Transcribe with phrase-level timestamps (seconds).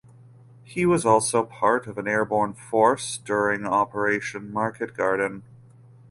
[0.63, 5.43] He was also part of an airborne force during Operation Market Garden.